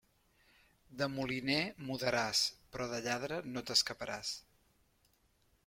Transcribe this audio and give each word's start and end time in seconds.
De 1.01 1.07
moliner 1.17 1.57
mudaràs, 1.89 2.41
però 2.73 2.89
de 2.95 3.03
lladre 3.09 3.39
no 3.53 3.63
t'escaparàs. 3.69 4.33